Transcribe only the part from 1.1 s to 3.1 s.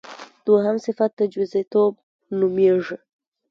تجویزی توب نومېږي.